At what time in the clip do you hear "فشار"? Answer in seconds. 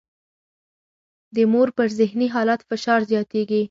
2.69-2.99